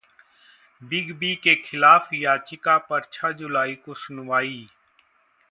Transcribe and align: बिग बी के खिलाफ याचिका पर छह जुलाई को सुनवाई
बिग 0.81 1.11
बी 1.17 1.33
के 1.35 1.55
खिलाफ 1.55 2.09
याचिका 2.13 2.77
पर 2.89 3.03
छह 3.11 3.31
जुलाई 3.31 3.75
को 3.75 3.93
सुनवाई 3.93 4.67